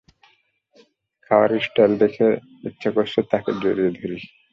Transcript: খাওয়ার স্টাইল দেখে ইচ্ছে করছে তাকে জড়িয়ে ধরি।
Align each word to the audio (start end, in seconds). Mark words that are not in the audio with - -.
খাওয়ার 1.25 1.51
স্টাইল 1.65 1.91
দেখে 2.03 2.27
ইচ্ছে 2.67 2.89
করছে 2.95 3.19
তাকে 3.31 3.51
জড়িয়ে 3.61 3.91
ধরি। 3.97 4.17